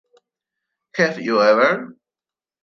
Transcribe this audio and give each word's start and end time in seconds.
Have 0.95 1.21
You 1.21 1.41
Ever? 1.43 1.95